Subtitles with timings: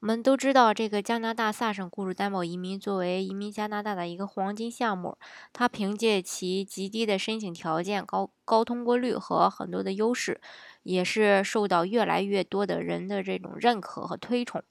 [0.00, 5.16] 我们都知道，这个加拿大萨省雇主担保移民作为移民加拿大的一个黄金项目，
[5.52, 10.40] 它凭借其极低的申请条件、高高通过率和很多的优势，
[10.82, 14.62] 也是受到越来越多的人的这种认可和推崇。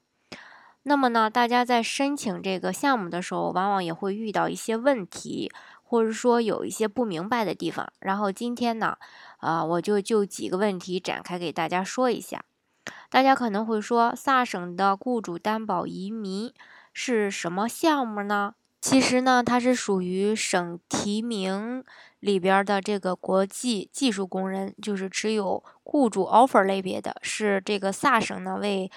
[0.84, 5.50] 那么呢，大家在申请这个项目的时候，往往也会遇到一些问题，
[5.82, 7.92] 或者说有一些不明白的地方。
[8.00, 8.98] 然后今天呢，
[9.38, 12.44] 啊，我就就几个问题展开给大家说一下。
[13.14, 16.52] 大家可能会说，萨省的雇主担保移民
[16.96, 18.56] 是什么项目呢？
[18.82, 21.84] 其实呢，它是属于省提名
[22.20, 28.90] 里边的这个国际技术工人，就是持有雇主 offer 类别的，是这个萨省呢为。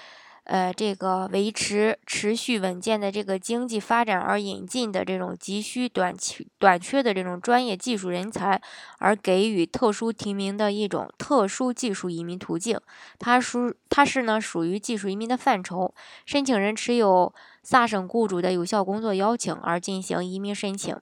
[0.47, 8.61] 呃，这个维持持续稳健的这个经济发展而引进的这种急需短期短缺的这种专业技术人才，
[8.99, 12.79] 而给予特殊提名的一种特殊技术移民途径，
[13.19, 15.93] 它属它是呢属于技术移民的范畴，
[16.25, 20.97] 申请人持有萨省雇主的有效工作邀请而进行移民申请。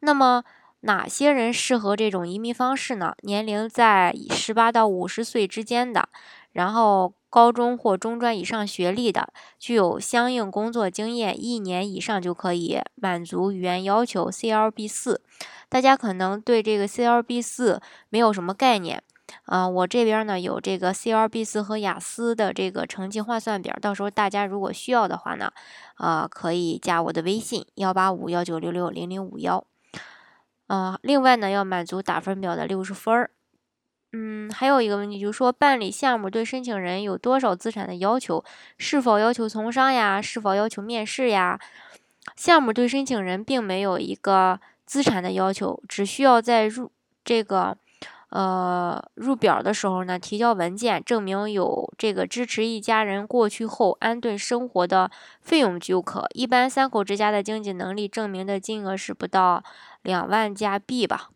[0.00, 0.42] 那么
[0.80, 3.14] 哪些人适合这种移民方式呢？
[3.24, 6.08] 年龄在十八到五十岁之间的，
[6.52, 7.12] 然后。
[7.28, 15.22] 高中或中专以上学历的，具有相应工作经验一年以上就可以满足语言要求 CLB 四。
[15.68, 19.02] 大家可能对这个 CLB 四没有什么概念，
[19.46, 25.52] 啊，我这边呢有这个 CLB 四和雅思的这个成绩换算表，到时候大家如果需要的话呢，
[25.96, 29.66] 啊，可以加我的微信幺八五幺九六六零零五幺。
[30.68, 33.30] 啊，另外呢要满足打分表的六十分儿。
[34.18, 38.42] 嗯，还有一个问题就是说，办理项目对申请人有多少资产的要求？
[38.78, 40.22] 是否要求从商呀？
[40.22, 41.60] 是否要求面试呀？
[42.34, 46.90] 项目对申请人并没有一个资产的要求，只需要在入
[47.26, 47.76] 这个
[48.30, 55.10] 呃入表的时候呢，提交文件证明有这个支持一家人过去后安顿生活的
[55.42, 56.26] 费用就可。
[56.32, 59.62] 一般三口之家的经济能力证明的金额是不到
[60.00, 61.28] 两万加币吧。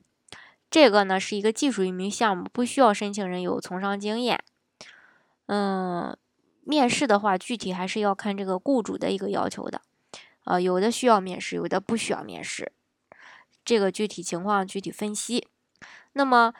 [0.70, 4.40] 这个呢是一个技术移民项目，不需要申请人有从商经验。
[5.46, 6.16] 嗯，
[6.62, 9.82] 面试的话，具体还是要看这个雇主的一个要求的。
[10.44, 12.70] 呃，有的需要面试，有的不需要面试，
[13.64, 15.46] 这个具体情况具体分析。
[16.12, 16.54] 那么，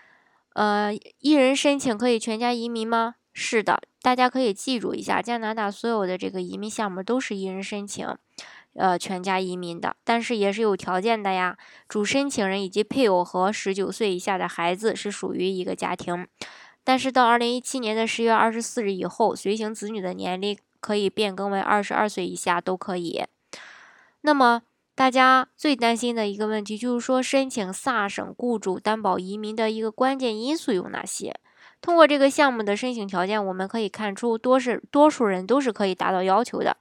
[0.55, 3.15] 呃，一人申请可以全家移民吗？
[3.33, 8.07] 是的，大家可以记住一下，加拿大所有的这个移民项目都是一人申请。
[8.75, 11.57] 呃，全家移民的，但是也是有条件的呀。
[11.89, 16.27] 主申请人以及配偶和十九岁以下的孩子是属于一个家庭。
[16.83, 23.25] 但是到二零一七年的十月二十四日以后，随行子女的年龄可以变更为二十二岁以下都可以。
[24.23, 24.63] 那么
[24.95, 31.35] 大家最担心的一个问题就是说，申请萨省雇主担保移民的一个关键因素有哪些？
[31.81, 36.77] 通过这个项目的申请条件，我们可以看出，多是多数人都是可以达到要求的。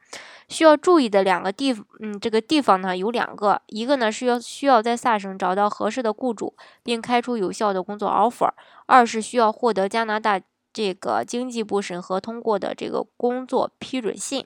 [0.50, 8.50] 需要注意的两个地，嗯，这个地方呢有两个，一个呢是要需要在萨省找到合适的雇主，并开出有效的工作 offer；
[8.88, 10.42] 二是需要获得加拿大
[10.74, 14.46] 这个经济部审核通过的这个工作批准信。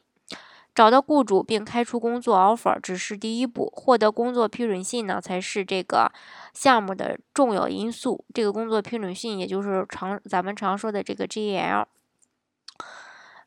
[0.76, 6.12] 找到雇主并开出工作 offer 只是第一步，获得工作批准信呢才是这个
[6.52, 8.26] 项目的重要因素。
[8.34, 11.86] 这个工作批准信也就是常咱们常说的这个 GEL。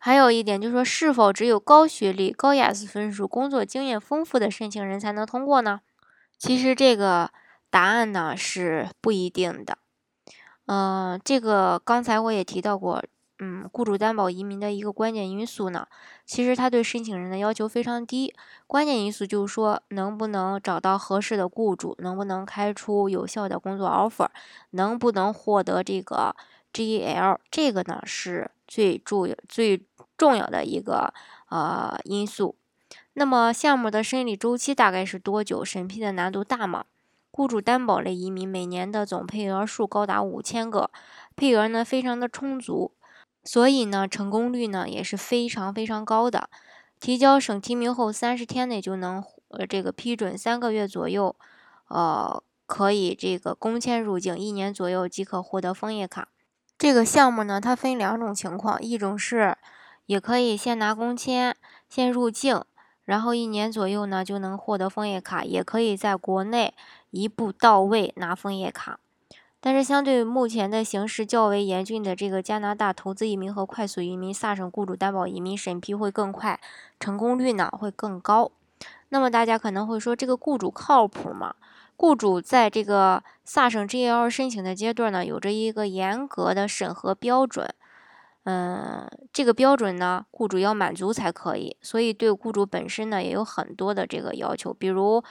[0.06, 5.80] 还有一点就是说，是否只有高学历、高雅思分数、工作经验丰富的申请人才能通过呢？
[6.38, 7.32] 其实这个
[7.70, 9.78] 答案呢是不一定的。
[10.66, 13.02] 嗯，这个刚才我也提到过。
[13.40, 15.88] 嗯，雇主担保移民的一个关键因素呢，
[16.24, 18.32] 其实他对申请人的要求非常低。
[18.68, 24.28] 关键因素就是说，能不能找到合适的雇主，能不能开出有效的工作 offer，
[24.70, 26.34] 能不能获得这个
[26.72, 29.84] GEL，这个呢是最重要、最
[30.16, 31.12] 重要的一个
[31.48, 32.56] 呃因素。
[33.14, 35.64] 那么项目的审理周期大概是多久？
[35.64, 36.84] 审批的难度大吗？
[37.30, 40.90] 雇主担保类移民每年的总配额数高达五千个，
[41.34, 42.92] 配额呢非常的充足。
[43.44, 46.48] 所以呢，成功率呢也是非常非常高的。
[46.98, 51.36] 提交省提名后，三十天内就能呃这个批准，三个月左右，
[51.88, 56.28] 呃可以这个工签入境，一年左右即可获得枫叶卡。
[56.76, 59.56] 这个项目呢，它分两种情况，一种是
[60.06, 61.56] 也可以先拿工签
[61.88, 62.64] 先入境，
[63.04, 66.74] 然后一年左右呢就能获得枫叶卡，也可以在国内
[67.10, 68.98] 一步到位拿枫叶卡。
[69.58, 76.60] 但是，相对目前的形势较为严峻的这个加拿大投资移民和快速移民，萨省雇主担保移民审批会更快，
[77.00, 78.52] 成功率呢会更高。
[79.08, 81.56] 那么大家可能会说，这个雇主靠谱吗？
[81.96, 87.68] 雇主在这个萨省 GL 申请的阶段呢，有着一个严格的审核标准。
[88.46, 91.76] 嗯，这个标准呢，雇主要满足才可以。
[91.82, 95.22] 所以对雇主本身呢，也有很多的这个要求，比如。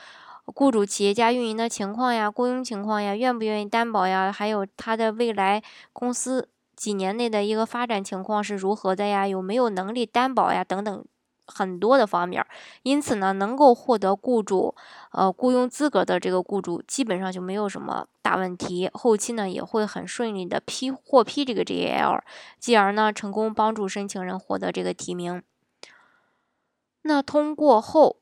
[0.47, 4.31] 雇主企业家运营的情况呀，雇佣情况呀，愿不愿意担保呀？
[4.31, 9.27] 还有他的未来公司几年内的一个发展情况是如何的呀？
[9.27, 10.63] 有没有能力担保呀？
[10.63, 11.03] 等等
[11.47, 12.45] 很多的方面。
[12.83, 14.75] 因此呢，能够获得雇主
[15.11, 22.21] 呃雇佣资格的这个雇主，基本上就没有什么大问题，后期呢也会很顺利的批获批这个 GAL，
[22.59, 25.41] 继而呢成功帮助申请人获得这个提名。
[27.01, 28.17] 那通过后。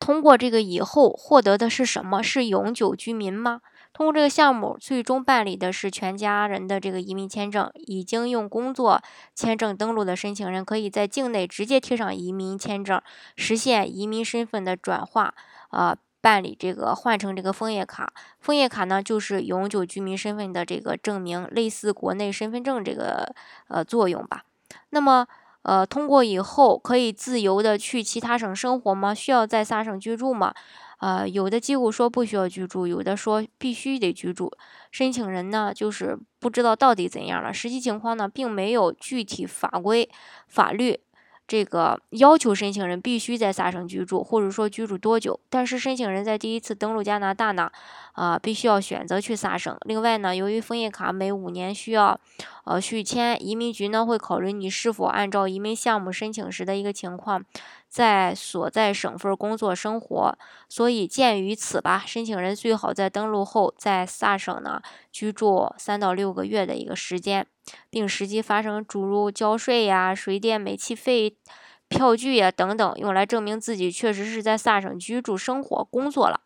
[0.00, 2.20] 通过这个以后获得的是什么？
[2.20, 3.62] 是永久居民吗？
[3.94, 7.70] 通过这个项目，最终办理的是全家人的这个移民签证。
[7.74, 9.00] 已经用工作
[9.34, 13.00] 签证登录的申请人，可以在境内直接贴上移民签证，
[13.36, 15.32] 实现移民身份的转化。
[15.68, 18.12] 啊，办理这个换成这个枫叶卡。
[18.40, 23.32] 枫叶卡呢，就是永久居民身份的这个证明，类似国内身份证这个
[23.68, 24.42] 呃作用吧。
[24.90, 25.26] 那么。
[25.66, 29.14] 呃，通过以后可以自由的去其他省生活吗？
[29.14, 30.52] 需要在萨省居住吗？
[31.00, 34.50] 呃，有的机构说不需要居住，有的说必须得居住。
[34.90, 37.52] 申请人呢，就是不知道到底怎样了。
[37.52, 40.08] 实际情况呢，并没有具体法规
[40.48, 41.00] 法律。
[41.46, 45.38] 这个要求申请人必须在萨省居住，或者说居住多久？
[45.50, 47.70] 但是申请人在第一次登陆加拿大呢，
[48.12, 49.76] 啊，必须要选择去萨省。
[49.82, 52.18] 另外呢，由于枫叶卡每五年需要
[52.64, 57.44] 呃续签，移民局呢会考虑你是否按照移民项目申请时的一个情况，
[57.88, 60.36] 在所在省份工作生活。
[60.68, 64.82] 所以鉴于此吧，申请人最好在登陆后在萨省呢
[65.12, 67.46] 居住三到六个月的一个时间。
[67.88, 71.34] 并实际发生诸如交税呀、水电煤气费、
[71.88, 76.40] 票据呀等等，用来证明自己确实是在萨省居住、生活、工作了。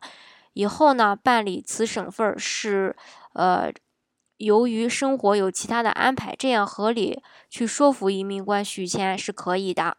[0.53, 2.95] 以后呢，办理此省份是，
[3.33, 3.69] 呃，
[4.39, 9.99] 由于生活有其他的安排，这样合理去说服移民官续签是可以的。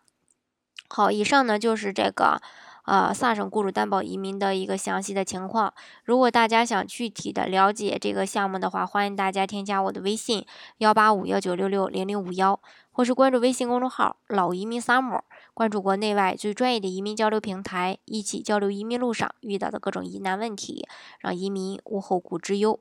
[0.90, 2.42] 好，以上呢就是这个。
[2.86, 5.72] 呃，萨省雇主担保移民的一个详细的情况。
[6.04, 10.44] 如果大家想具体的了解这个项目的话，欢迎大家添加我的微信
[10.80, 12.60] 幺八五幺九六六零零五幺，
[12.92, 15.22] 或是关注微信公众号“老移民 summer”，
[15.54, 20.88] 关注国内外最专业的移民交流平台，一起交流移民路上遇到的各种疑难问题，
[21.20, 22.80] 让移民无后顾之忧。